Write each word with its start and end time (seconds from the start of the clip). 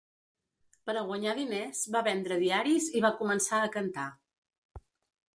Per 0.85 0.93
a 0.99 1.01
guanyar 1.09 1.33
diners 1.39 1.81
va 1.95 2.01
vendre 2.07 2.37
diaris 2.43 2.87
i 2.99 3.03
va 3.05 3.11
començar 3.19 3.59
a 3.65 3.69
cantar. 3.77 4.07